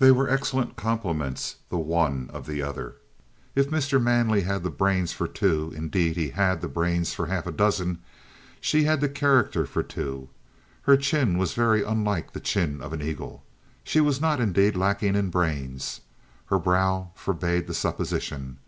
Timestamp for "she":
8.60-8.82, 13.84-14.00